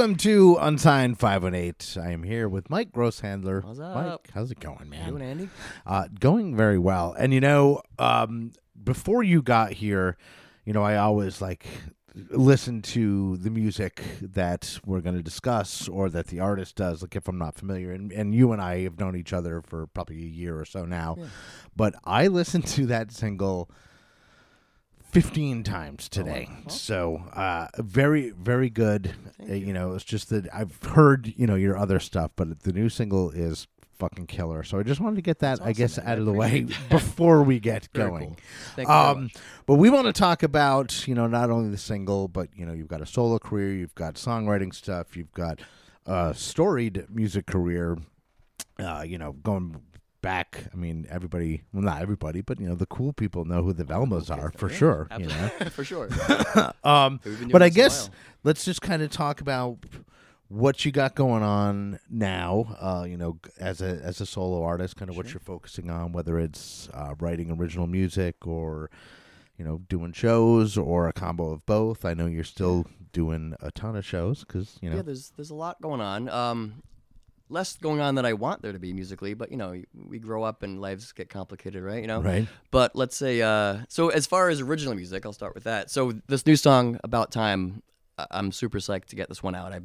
[0.00, 2.02] Welcome to Unsigned 518.
[2.02, 3.62] I am here with Mike Grosshandler.
[3.62, 5.10] What's Mike, how's it going, man?
[5.10, 5.48] Doing Andy?
[5.84, 7.14] Uh, going very well.
[7.18, 10.16] And you know, um, before you got here,
[10.64, 11.66] you know, I always like
[12.30, 17.14] listen to the music that we're going to discuss or that the artist does like
[17.14, 20.16] if i'm not familiar and, and you and i have known each other for probably
[20.16, 21.16] a year or so now
[21.76, 23.70] but i listened to that single
[25.10, 26.48] 15 times today.
[26.68, 29.14] so uh very very good.
[29.48, 29.72] Uh, you.
[29.72, 33.30] know it's just that i've heard you know your other stuff but the new single
[33.30, 33.66] is
[33.98, 34.62] fucking killer.
[34.62, 36.06] So i just wanted to get that i guess man.
[36.06, 38.28] out I of the way appreciate before we get going.
[38.28, 38.36] cool.
[38.76, 39.30] Thank you um,
[39.66, 42.72] but we want to talk about, you know, not only the single, but you know,
[42.72, 45.60] you've got a solo career, you've got songwriting stuff, you've got
[46.06, 47.98] a storied music career.
[48.78, 49.82] Uh, you know, going
[50.22, 50.64] back.
[50.72, 53.84] I mean, everybody, well, not everybody, but you know, the cool people know who the
[53.84, 55.08] Velmas are for Yeah, sure.
[55.18, 56.08] You know, for sure.
[56.84, 58.14] um, but I guess while.
[58.44, 59.78] let's just kind of talk about
[60.48, 62.76] what you got going on now.
[62.80, 66.12] Uh, you know, as a as a solo artist, kind of what you're focusing on,
[66.12, 68.90] whether it's uh, writing original music or
[69.56, 72.04] you know doing shows or a combo of both.
[72.04, 74.96] I know you're still doing a ton of shows because you know.
[74.96, 76.28] Yeah, there's there's a lot going on.
[76.28, 76.82] Um,
[77.50, 80.42] less going on than I want there to be musically, but you know, we grow
[80.42, 82.00] up and lives get complicated, right?
[82.00, 82.22] You know.
[82.22, 82.48] Right.
[82.70, 85.90] But let's say, uh, so as far as original music, I'll start with that.
[85.90, 87.82] So this new song, "About Time,"
[88.30, 89.72] I'm super psyched to get this one out.
[89.72, 89.80] I,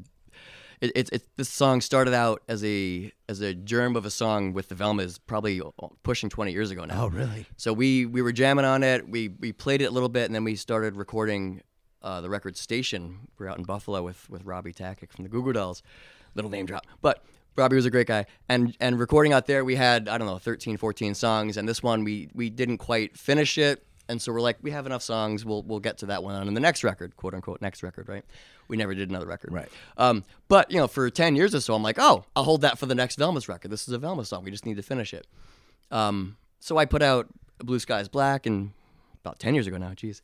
[0.82, 4.54] it, it, it this song started out as a as a germ of a song
[4.54, 5.62] with the Velmas, probably
[6.04, 7.06] pushing 20 years ago now.
[7.06, 7.46] Oh, really?
[7.58, 9.08] So we we were jamming on it.
[9.08, 11.62] We we played it a little bit, and then we started recording
[12.02, 13.28] uh, the record station.
[13.38, 15.82] We are out in Buffalo with with Robby Takac from the Goo Goo Dolls.
[16.36, 17.24] Little name drop, but
[17.56, 18.26] Robby was a great guy.
[18.50, 21.82] And and recording out there, we had I don't know 13, 14 songs, and this
[21.82, 23.86] one we we didn't quite finish it.
[24.08, 25.46] And so we're like, we have enough songs.
[25.46, 28.24] We'll we'll get to that one on the next record, quote unquote, next record, right?
[28.68, 29.70] We never did another record, Right.
[29.98, 32.78] Um, but you know, for ten years or so, I'm like, oh, I'll hold that
[32.78, 33.72] for the next Velma's record.
[33.72, 34.44] This is a Velma song.
[34.44, 35.28] We just need to finish it.
[35.92, 37.28] Um, so I put out
[37.60, 38.72] Blue Skies Black and
[39.24, 40.22] about 10 years ago now, geez.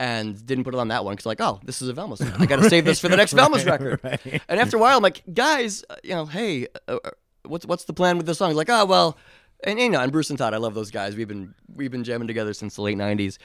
[0.00, 2.32] And didn't put it on that one because, like, oh, this is a Velma song.
[2.38, 4.00] I got to save this for the next Velma's record.
[4.48, 7.10] And after a while, I'm like, guys, uh, you know, hey, uh, uh,
[7.46, 8.50] what's what's the plan with this song?
[8.50, 9.16] He's like, oh, well,
[9.64, 11.14] and you know, and Bruce and Todd, I love those guys.
[11.14, 13.38] We've been we've been jamming together since the late '90s,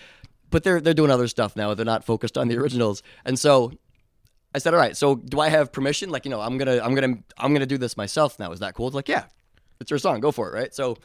[0.49, 1.73] but they're they're doing other stuff now.
[1.73, 3.03] They're not focused on the originals.
[3.23, 3.71] And so
[4.55, 6.09] I said, all right, so do I have permission?
[6.09, 8.51] Like, you know, I'm gonna I'm gonna I'm gonna do this myself now.
[8.51, 8.87] Is that cool?
[8.87, 9.25] It's like, yeah,
[9.79, 10.19] it's your song.
[10.19, 10.73] Go for it, right?
[10.73, 10.97] So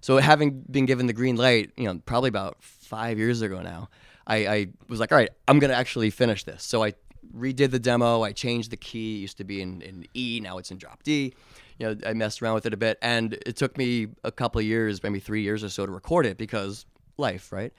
[0.00, 3.88] so having been given the green light, you know, probably about five years ago now,
[4.26, 6.62] I, I was like, all right, I'm gonna actually finish this.
[6.62, 6.94] So I
[7.36, 8.22] redid the demo.
[8.22, 9.18] I changed the key.
[9.18, 11.34] It used to be in, in E, now it's in drop D.
[11.78, 14.60] You know, I messed around with it a bit, and it took me a couple
[14.60, 16.86] of years, maybe three years or so, to record it because
[17.16, 17.72] life, right?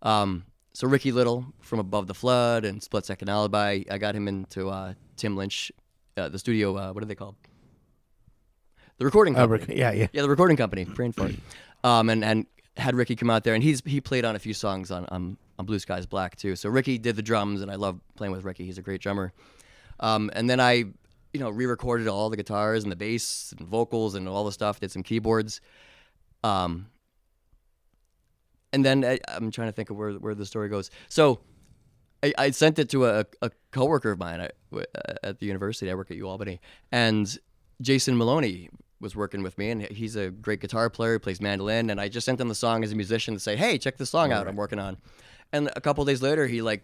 [0.00, 4.26] Um, so Ricky Little from Above the Flood and Split Second Alibi, I got him
[4.26, 5.70] into uh, Tim Lynch,
[6.16, 6.76] uh, the studio.
[6.76, 7.36] Uh, what are they called?
[8.96, 9.64] The recording company.
[9.66, 10.06] rec- yeah, yeah.
[10.12, 11.34] Yeah, the recording company, brain fart.
[11.84, 12.46] Um, and and
[12.76, 15.36] had Ricky come out there, and he's he played on a few songs on on,
[15.62, 16.56] on Blue Skies Black too.
[16.56, 18.64] So Ricky did the drums, and I love playing with Ricky.
[18.64, 19.32] He's a great drummer.
[20.00, 20.72] Um, and then I,
[21.32, 24.80] you know, re-recorded all the guitars and the bass and vocals and all the stuff.
[24.80, 25.60] Did some keyboards.
[26.42, 26.86] Um,
[28.72, 30.90] and then I, I'm trying to think of where where the story goes.
[31.08, 31.40] So.
[32.24, 34.54] I, I sent it to a, a coworker of mine at,
[35.24, 35.90] at the university.
[35.90, 36.60] I work at UAlbany,
[36.92, 37.36] and
[37.80, 38.68] Jason Maloney
[39.02, 41.14] was working with me, and he's a great guitar player.
[41.14, 43.56] He plays mandolin, and I just sent him the song as a musician to say,
[43.56, 44.46] "Hey, check this song out.
[44.46, 44.98] I'm working on."
[45.52, 46.82] And a couple days later, he like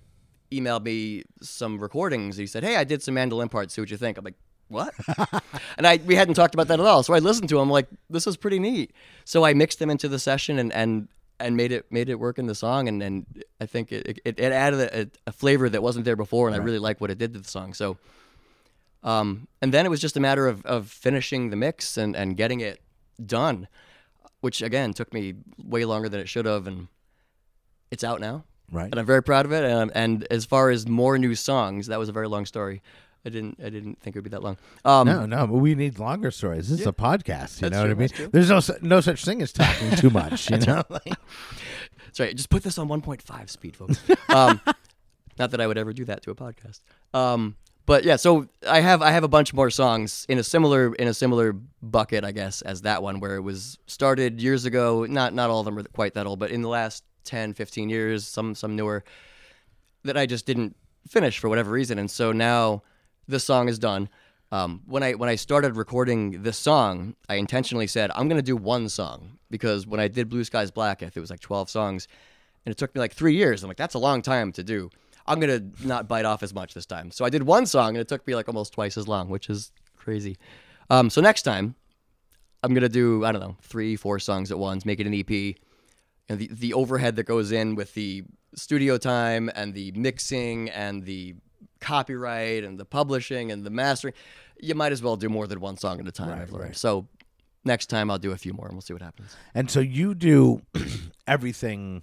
[0.50, 2.36] emailed me some recordings.
[2.36, 3.74] He said, "Hey, I did some mandolin parts.
[3.74, 4.94] See what you think." I'm like, "What?"
[5.76, 7.02] and I we hadn't talked about that at all.
[7.02, 8.92] So I listened to him like, "This is pretty neat."
[9.24, 11.08] So I mixed them into the session and and
[11.40, 12.88] and made it made it work in the song.
[12.88, 13.26] And and
[13.60, 16.58] I think it it, it added a, a flavor that wasn't there before, and I
[16.58, 17.74] really like what it did to the song.
[17.74, 17.98] So.
[19.04, 22.36] Um, and then it was just a matter of, of finishing the mix and, and
[22.36, 22.80] getting it
[23.24, 23.68] done,
[24.40, 26.66] which again took me way longer than it should have.
[26.66, 26.88] And
[27.92, 28.42] it's out now.
[28.70, 28.86] Right.
[28.90, 29.64] And I'm very proud of it.
[29.64, 32.82] And, and as far as more new songs, that was a very long story.
[33.24, 34.56] I didn't I didn't think it would be that long.
[34.84, 36.68] Um, No, no, but we need longer stories.
[36.70, 37.60] This is a podcast.
[37.60, 38.30] You That's know true, what I mean?
[38.32, 40.50] There's no no such thing as talking too much.
[40.50, 40.82] You know,
[42.06, 42.34] That's right.
[42.34, 44.00] Just put this on 1.5 speed, folks.
[44.28, 44.60] um,
[45.38, 46.80] not that I would ever do that to a podcast.
[47.12, 47.56] Um,
[47.86, 51.08] but yeah, so I have I have a bunch more songs in a similar in
[51.08, 55.06] a similar bucket, I guess, as that one, where it was started years ago.
[55.08, 57.88] Not not all of them are quite that old, but in the last 10, 15
[57.88, 59.04] years, some some newer
[60.04, 60.74] that I just didn't
[61.06, 62.82] finish for whatever reason, and so now
[63.28, 64.08] this song is done.
[64.50, 68.56] Um, when I when I started recording this song, I intentionally said I'm gonna do
[68.56, 71.68] one song because when I did Blue Skies Black, I think it was like 12
[71.68, 72.08] songs,
[72.64, 73.62] and it took me like three years.
[73.62, 74.90] I'm like, that's a long time to do.
[75.26, 77.10] I'm gonna not bite off as much this time.
[77.10, 79.50] So I did one song, and it took me like almost twice as long, which
[79.50, 80.38] is crazy.
[80.88, 81.74] Um, so next time,
[82.62, 85.56] I'm gonna do I don't know three, four songs at once, make it an EP.
[86.28, 91.04] And the the overhead that goes in with the studio time and the mixing and
[91.04, 91.36] the
[91.80, 94.14] copyright and the publishing and the mastering,
[94.60, 96.38] you might as well do more than one song at a time.
[96.38, 96.76] I've learned.
[96.76, 97.06] So
[97.64, 99.36] next time I'll do a few more and we'll see what happens.
[99.54, 100.62] And so you do
[101.26, 102.02] everything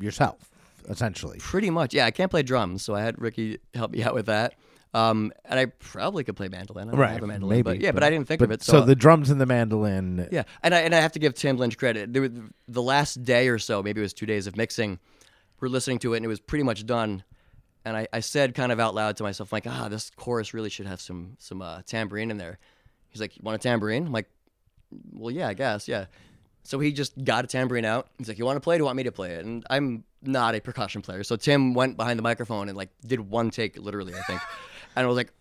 [0.00, 0.50] yourself,
[0.88, 1.38] essentially.
[1.38, 2.06] Pretty much, yeah.
[2.06, 4.54] I can't play drums, so I had Ricky help me out with that.
[4.94, 6.88] Um, and I probably could play mandolin.
[6.88, 8.44] I don't Right, have a mandolin, maybe, but yeah, but, but- I didn't think But
[8.46, 8.62] of it.
[8.62, 10.28] so, So, the drums and the mandolin.
[10.32, 12.16] yeah, and I and I have to give Tim Lynch credit.
[12.16, 12.30] Were-
[12.68, 14.98] the last day or so, maybe it was two days of mixing,
[15.60, 17.24] we're listening to it and it was pretty much done.
[17.84, 20.70] And I, I said kind of out loud to myself, like, ah, this chorus really
[20.70, 22.58] should have some some uh, tambourine in there.
[23.10, 24.06] He's like, you want a tambourine?
[24.06, 24.28] I'm like,
[25.12, 26.06] well, yeah, I guess, yeah.
[26.62, 28.08] So he just got a tambourine out.
[28.18, 28.76] He's like, "You want to play?
[28.76, 31.74] Do you want me to play it?" And I'm not a percussion player, so Tim
[31.74, 34.40] went behind the microphone and like did one take, literally, I think.
[34.96, 35.32] and I was like,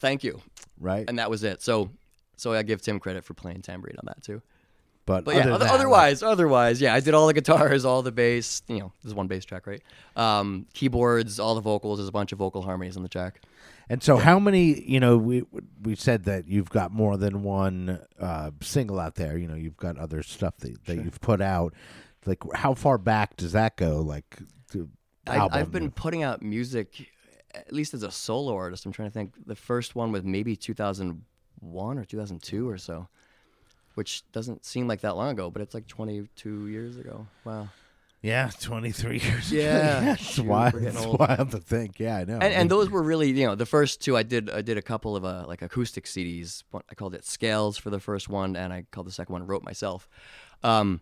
[0.00, 0.40] "Thank you,"
[0.80, 1.04] right?
[1.08, 1.62] and that was it.
[1.62, 1.90] So,
[2.36, 4.42] so I give Tim credit for playing tambourine on that too.
[5.06, 8.02] but But yeah, other other, that, otherwise, otherwise, yeah, I did all the guitars, all
[8.02, 8.62] the bass.
[8.68, 9.82] You know, there's one bass track, right?
[10.16, 11.98] Um, keyboards, all the vocals.
[11.98, 13.40] There's a bunch of vocal harmonies on the track.
[13.88, 14.80] And so, how many?
[14.80, 15.44] You know, we
[15.82, 19.36] we said that you've got more than one uh, single out there.
[19.36, 21.74] You know, you've got other stuff that, that you've put out.
[22.24, 24.00] Like, how far back does that go?
[24.00, 24.38] Like,
[24.70, 24.88] to
[25.26, 25.48] I.
[25.50, 27.08] I've been putting out music,
[27.54, 28.86] at least as a solo artist.
[28.86, 29.34] I'm trying to think.
[29.46, 33.08] The first one was maybe 2001 or 2002 or so,
[33.94, 37.26] which doesn't seem like that long ago, but it's like 22 years ago.
[37.44, 37.68] Wow.
[38.22, 39.50] yeah, twenty three years.
[39.52, 40.74] Yeah, it's wild.
[40.76, 41.18] It's old.
[41.18, 41.98] wild to think.
[41.98, 42.34] Yeah, I know.
[42.34, 44.48] And, and those were really, you know, the first two I did.
[44.48, 46.62] I did a couple of uh, like acoustic CDs.
[46.72, 49.64] I called it Scales for the first one, and I called the second one Wrote
[49.64, 50.08] Myself.
[50.62, 51.00] Um,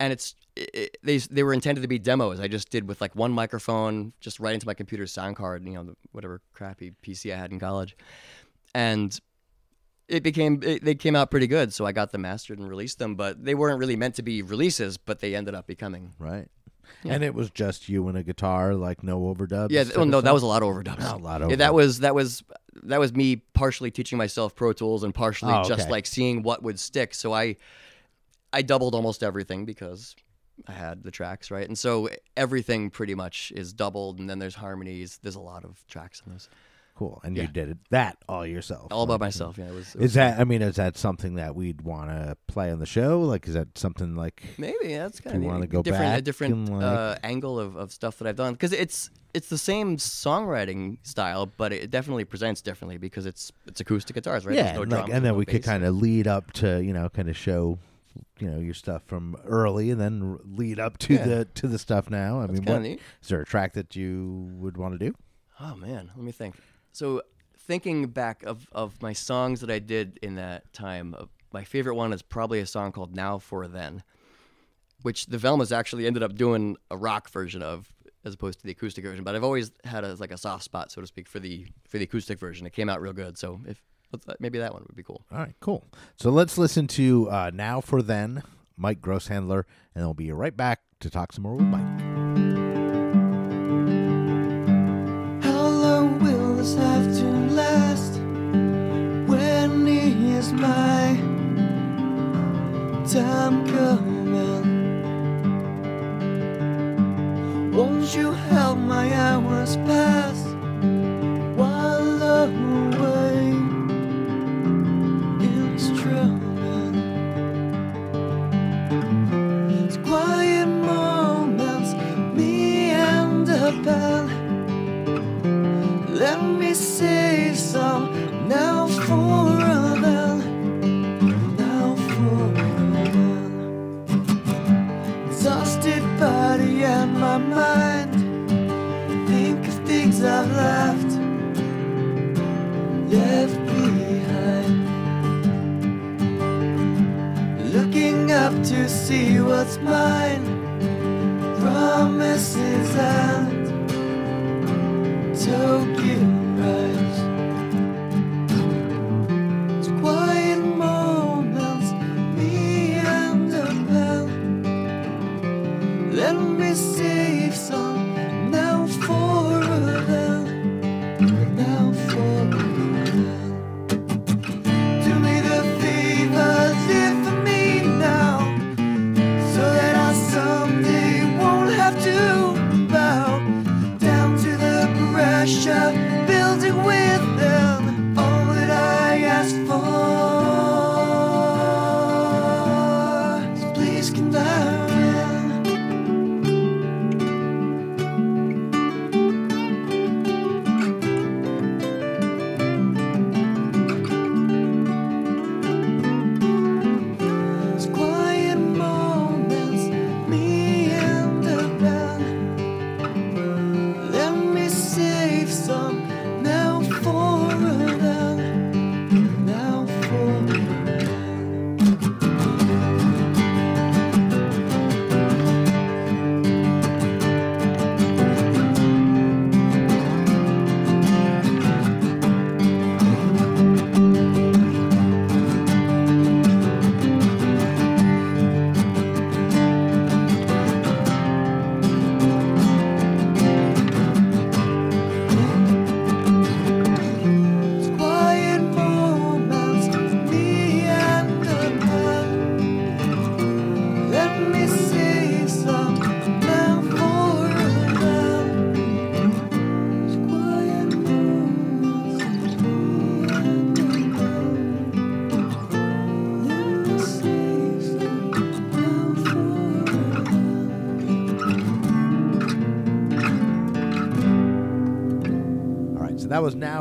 [0.00, 2.40] and it's it, they they were intended to be demos.
[2.40, 5.74] I just did with like one microphone, just right into my computer's sound card, you
[5.74, 7.96] know, the, whatever crappy PC I had in college,
[8.74, 9.16] and
[10.08, 11.72] it became it, they came out pretty good.
[11.72, 14.42] So I got them mastered and released them, but they weren't really meant to be
[14.42, 16.14] releases, but they ended up becoming.
[16.18, 16.48] right.
[17.04, 17.12] Yeah.
[17.14, 19.68] And it was just you and a guitar, like no overdubs.
[19.70, 21.12] Yeah, of no, that was a lot of overdubs.
[21.12, 22.42] A lot Yeah, of that was that was
[22.82, 26.64] that was me partially teaching myself Pro Tools and partially Oh, just like seeing what
[26.64, 27.14] would stick.
[27.14, 27.54] So I
[28.52, 30.14] I doubled almost everything because
[30.66, 34.18] I had the tracks right, and so everything pretty much is doubled.
[34.18, 35.18] And then there's harmonies.
[35.22, 36.48] There's a lot of tracks in this.
[36.96, 37.20] cool.
[37.24, 38.88] And you did it that all yourself.
[38.92, 39.56] All by myself.
[39.56, 39.94] Yeah, it was.
[39.94, 40.38] it Is was- that?
[40.38, 43.20] I mean, is that something that we'd want to play on the show?
[43.22, 44.42] Like, is that something like?
[44.58, 47.76] Maybe that's kind of wanna a go different, a different and, like- uh, angle of,
[47.76, 52.24] of stuff that I've done because it's it's the same songwriting style, but it definitely
[52.24, 54.56] presents differently because it's it's acoustic guitars, right?
[54.56, 56.92] Yeah, no and, like, and then no we could kind of lead up to you
[56.92, 57.78] know, kind of show,
[58.38, 61.26] you know, your stuff from early, and then lead up to Yeah.
[61.26, 62.38] the to the stuff now.
[62.38, 63.00] I That's mean, kinda what neat.
[63.22, 65.14] is there a track that you would want to do?
[65.60, 66.56] Oh man, let me think.
[66.92, 67.22] So
[67.56, 71.94] thinking back of, of my songs that I did in that time, uh, my favorite
[71.94, 74.02] one is probably a song called "Now for Then,"
[75.02, 77.92] which the Velmas actually ended up doing a rock version of,
[78.24, 79.24] as opposed to the acoustic version.
[79.24, 81.98] But I've always had a, like a soft spot, so to speak, for the for
[81.98, 82.66] the acoustic version.
[82.66, 83.82] It came out real good, so if
[84.38, 85.24] maybe that one would be cool.
[85.32, 85.84] All right, cool.
[86.16, 88.42] So let's listen to uh, now for then,
[88.76, 89.64] Mike Grosshandler,
[89.94, 92.00] and we'll be right back to talk some more with Mike.
[95.42, 97.24] How long will this have to
[97.54, 98.18] last?
[99.28, 101.16] When is my
[103.10, 104.10] time coming?
[107.72, 108.32] Won't you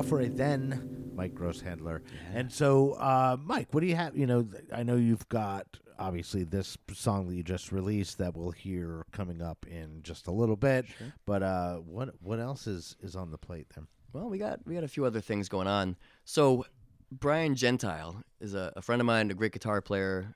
[0.10, 2.02] for a then Mike Gross Grosshandler.
[2.34, 4.18] And so, uh, Mike, what do you have?
[4.18, 5.68] You know, I know you've got
[6.00, 10.32] obviously this song that you just released that we'll hear coming up in just a
[10.32, 10.86] little bit.
[11.28, 13.86] But uh, what what else is is on the plate there?
[14.12, 15.96] Well, we got we got a few other things going on.
[16.26, 16.66] So
[17.12, 20.36] Brian Gentile is a, a friend of mine, a great guitar player,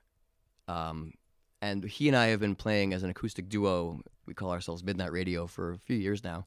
[0.68, 1.14] um,
[1.60, 4.00] and he and I have been playing as an acoustic duo.
[4.26, 6.46] We call ourselves Midnight Radio for a few years now,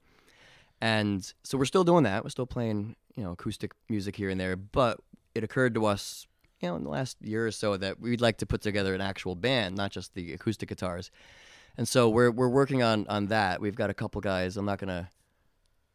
[0.81, 2.23] and so we're still doing that.
[2.23, 4.55] We're still playing, you know, acoustic music here and there.
[4.55, 4.99] But
[5.33, 6.27] it occurred to us,
[6.59, 9.01] you know, in the last year or so that we'd like to put together an
[9.01, 11.11] actual band, not just the acoustic guitars.
[11.77, 13.61] And so we're we're working on on that.
[13.61, 14.57] We've got a couple guys.
[14.57, 15.09] I'm not gonna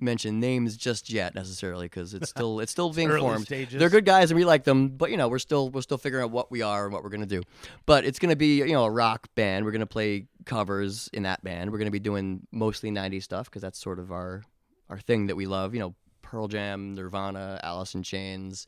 [0.02, 3.44] mention names just yet necessarily because it's still it's still being formed.
[3.46, 3.78] stages.
[3.78, 6.24] They're good guys and we like them, but you know we're still we're still figuring
[6.24, 7.42] out what we are and what we're gonna do.
[7.86, 9.64] But it's gonna be you know a rock band.
[9.64, 11.70] We're gonna play covers in that band.
[11.70, 14.42] We're gonna be doing mostly '90s stuff because that's sort of our
[14.92, 15.74] our thing that we love.
[15.74, 18.66] You know, Pearl Jam, Nirvana, Alice in Chains.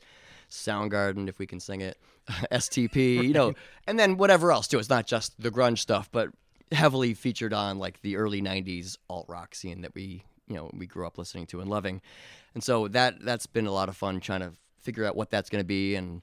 [0.49, 1.97] Soundgarden, if we can sing it,
[2.51, 3.53] STP, you know,
[3.87, 4.77] and then whatever else too.
[4.77, 6.29] It's not just the grunge stuff, but
[6.71, 10.85] heavily featured on like the early '90s alt rock scene that we, you know, we
[10.85, 12.01] grew up listening to and loving,
[12.53, 15.49] and so that that's been a lot of fun trying to figure out what that's
[15.49, 16.21] going to be and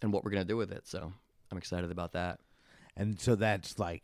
[0.00, 0.86] and what we're going to do with it.
[0.86, 1.12] So
[1.50, 2.38] I'm excited about that.
[2.96, 4.02] And so that's like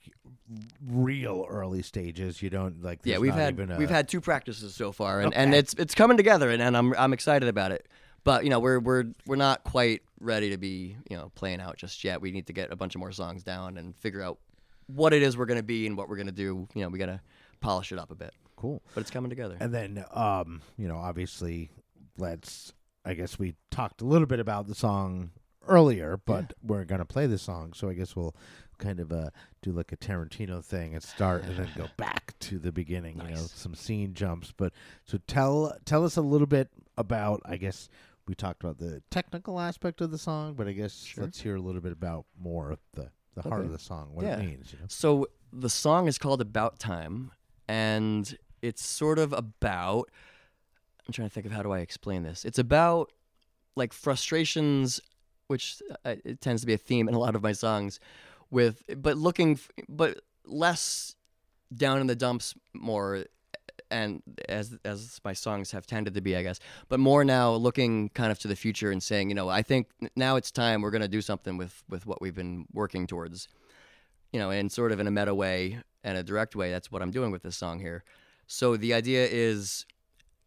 [0.86, 2.42] real early stages.
[2.42, 3.00] You don't like.
[3.04, 5.74] yeah, we've not had even a- we've had two practices so far, and, and it's
[5.74, 7.88] it's coming together, and, and I'm I'm excited about it.
[8.24, 11.76] But you know, we're we're we're not quite ready to be you know playing out
[11.76, 12.20] just yet.
[12.20, 14.38] We need to get a bunch of more songs down and figure out
[14.86, 16.68] what it is we're gonna be and what we're gonna do.
[16.74, 17.20] You know, we gotta
[17.60, 18.82] polish it up a bit, cool.
[18.94, 19.56] but it's coming together.
[19.58, 21.70] And then, um, you know, obviously,
[22.18, 22.72] let's.
[23.04, 25.30] I guess we talked a little bit about the song
[25.66, 28.36] earlier, but we're gonna play the song, so I guess we'll
[28.82, 29.30] kind of uh,
[29.62, 33.20] do like a Tarantino thing and start and then go back to the beginning.
[33.26, 34.52] You know, some scene jumps.
[34.56, 34.72] But
[35.04, 37.40] so tell tell us a little bit about.
[37.44, 37.88] I guess
[38.26, 41.24] we talked about the technical aspect of the song, but I guess Sure.
[41.24, 44.26] let's hear a little bit about more of the the heart of the song, what
[44.26, 44.38] Yeah.
[44.40, 44.72] it means.
[44.74, 44.84] You know?
[44.88, 47.30] So the song is called About Time,
[47.68, 50.10] and it's sort of about.
[51.06, 52.44] I'm trying to think of how do I explain this.
[52.44, 53.10] It's about
[53.74, 55.00] like frustrations,
[55.48, 57.98] which uh, it tends to be a theme in a lot of my songs,
[58.52, 61.16] with but looking, but less
[61.74, 63.24] down in the dumps more,
[63.90, 68.10] and as as my songs have tended to be, I guess, but more now looking
[68.10, 70.92] kind of to the future and saying, you know, I think now it's time we're
[70.92, 73.48] gonna do something with with what we've been working towards
[74.32, 76.70] you know, and sort of in a meta way and a direct way.
[76.70, 78.02] That's what I'm doing with this song here.
[78.46, 79.86] So the idea is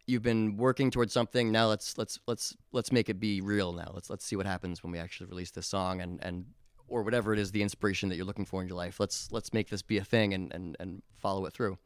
[0.06, 1.50] you've been working towards something.
[1.50, 3.90] Now let's let's let's let's make it be real now.
[3.94, 6.46] Let's let's see what happens when we actually release this song and and
[6.88, 9.00] or whatever it is the inspiration that you're looking for in your life.
[9.00, 11.78] Let's let's make this be a thing and and, and follow it through.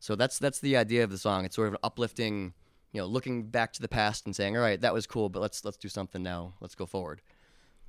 [0.00, 1.44] So that's that's the idea of the song.
[1.44, 2.52] It's sort of an uplifting,
[2.92, 5.40] you know, looking back to the past and saying, "All right, that was cool, but
[5.40, 6.54] let's let's do something now.
[6.60, 7.22] Let's go forward."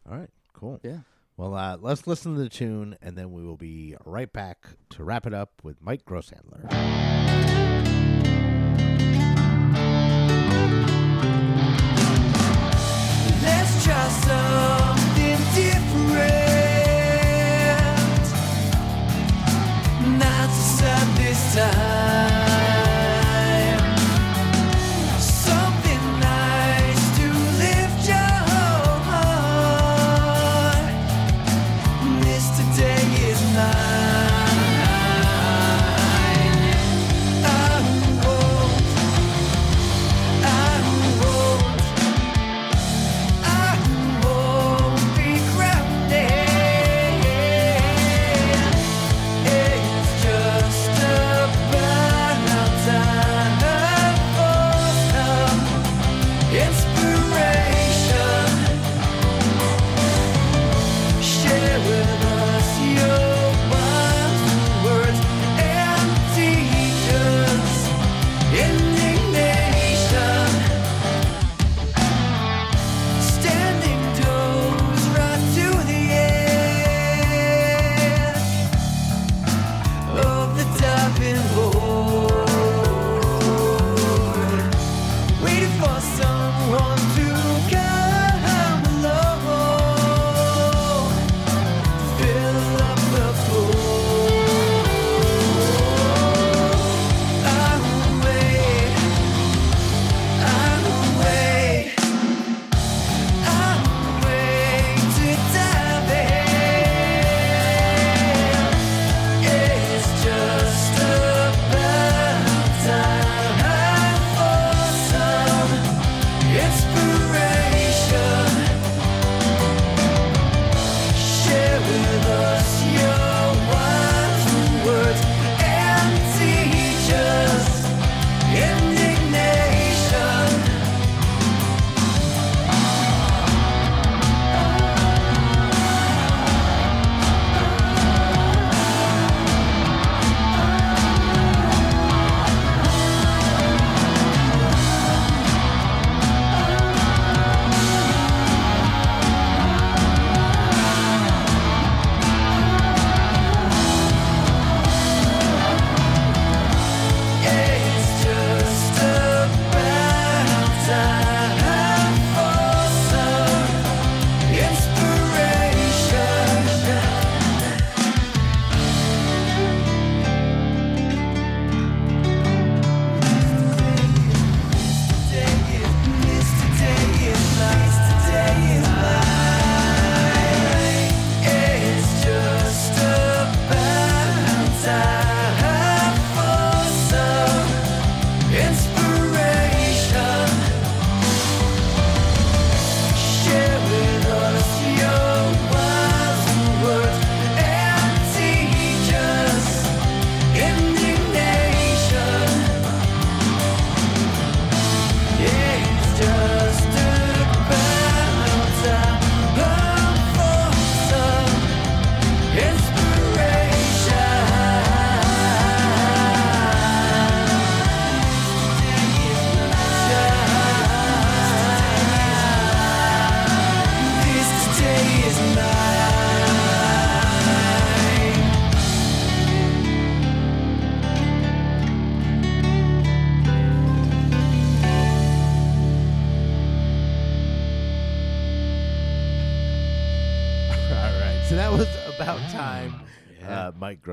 [0.09, 0.79] All right, cool.
[0.83, 0.99] Yeah.
[1.35, 5.03] Well, uh, let's listen to the tune, and then we will be right back to
[5.03, 6.63] wrap it up with Mike Grosshandler.
[13.43, 14.86] Let's try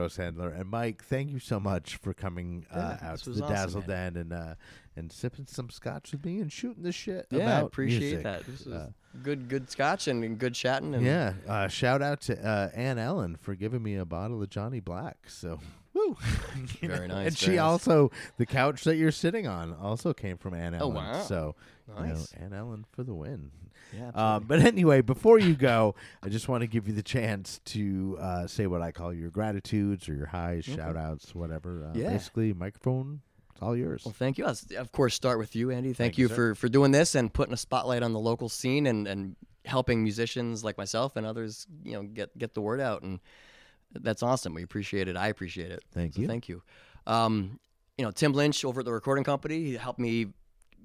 [0.04, 3.42] Mike Grosshandler and Mike, thank you so much for coming uh, Yeah, out to the
[3.44, 3.80] awesome, Dazzle.
[3.82, 4.54] Den and uh,
[4.96, 8.22] and sipping some scotch with me and shooting the shit Yeah, I appreciate music.
[8.22, 8.44] that.
[8.46, 8.90] This was Uh,
[9.22, 10.94] good, good scotch and, and good chatting.
[10.94, 11.32] And yeah.
[11.48, 15.16] Uh, shout out to uh, Ann Ellen for giving me a bottle of Johnny Black.
[15.28, 15.60] So.
[15.94, 16.16] Woo.
[16.82, 17.60] Very nice, And she nice.
[17.60, 20.94] also, the couch that you're sitting on, also came from Ann Oh, Ellen.
[20.96, 21.22] wow.
[21.22, 21.54] So,
[21.88, 22.32] you know, Nice.
[22.34, 23.50] Ann Ellen for the win.
[23.96, 27.60] Yeah, Um, but anyway, before you go, I just want to give you the chance
[27.66, 31.84] to uh, say what I call your gratitudes or your highs, shout outs, whatever.
[31.94, 32.10] Uh, Yeah.
[32.10, 33.20] Basically, microphone,
[33.52, 34.02] it's all yours.
[34.04, 34.46] Well, thank you.
[34.46, 35.90] I'll, of course, start with you, Andy.
[35.90, 36.34] Thank, Thank you, you sir.
[36.34, 40.02] for, for doing this and putting a spotlight on the local scene and, and helping
[40.02, 43.02] musicians like myself and others, you know, get get the word out.
[43.02, 43.20] And
[44.02, 44.54] that's awesome.
[44.54, 45.16] We appreciate it.
[45.16, 45.82] I appreciate it.
[45.92, 46.26] Thank So you.
[46.26, 46.62] Thank you.
[47.06, 47.58] Um,
[47.98, 50.26] you know, Tim Lynch over at the recording company he helped me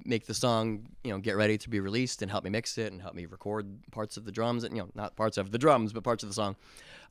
[0.05, 2.91] make the song, you know, get ready to be released and help me mix it
[2.91, 5.57] and help me record parts of the drums and you know, not parts of the
[5.57, 6.55] drums, but parts of the song.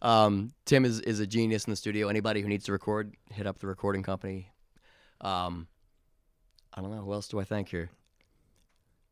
[0.01, 2.09] Um, Tim is, is a genius in the studio.
[2.09, 4.51] Anybody who needs to record, hit up the recording company.
[5.21, 5.67] Um,
[6.73, 7.03] I don't know.
[7.03, 7.91] Who else do I thank here?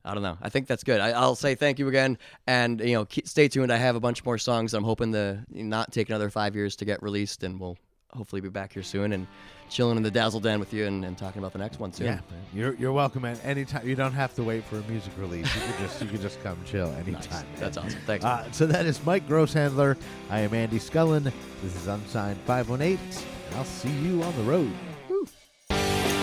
[0.07, 0.39] I don't know.
[0.41, 1.01] I think that's good.
[1.01, 2.17] I, I'll say thank you again,
[2.47, 3.73] and you know, keep, stay tuned.
[3.73, 4.73] I have a bunch more songs.
[4.73, 7.77] I'm hoping to not take another five years to get released, and we'll
[8.13, 9.27] hopefully be back here soon and
[9.69, 12.07] chilling in the Dazzle Den with you and, and talking about the next one soon.
[12.07, 12.21] Yeah,
[12.55, 13.87] you're you're welcome at any time.
[13.87, 15.53] You don't have to wait for a music release.
[15.57, 17.07] You can just you can just come chill Nice.
[17.09, 17.47] anytime.
[17.57, 18.01] That's awesome.
[18.07, 18.25] Thanks.
[18.25, 19.97] Uh, so that is Mike Grosshandler.
[20.31, 21.25] I am Andy Scullen.
[21.63, 22.99] This is Unsigned 518.
[23.49, 24.73] And I'll see you on the road.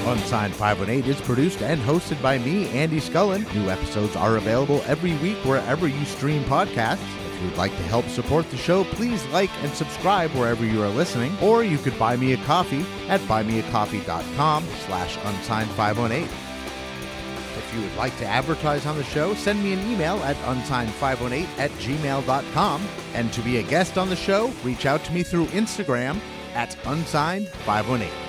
[0.06, 3.52] Unsigned 518 is produced and hosted by me, Andy Scullin.
[3.56, 7.00] New episodes are available every week wherever you stream podcasts.
[7.26, 10.84] If you would like to help support the show, please like and subscribe wherever you
[10.84, 16.24] are listening, or you could buy me a coffee at buymeacoffee.com slash unsigned 518.
[16.24, 21.48] If you would like to advertise on the show, send me an email at unsigned518
[21.58, 22.88] at gmail.com.
[23.13, 26.20] And to be a guest on the show, reach out to me through Instagram
[26.56, 28.22] at unsigned518.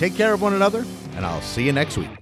[0.00, 2.19] Take care of one another, and I'll see you next week.